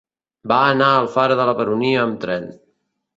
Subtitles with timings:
[0.51, 2.49] Va anar a Alfara de la Baronia amb tren.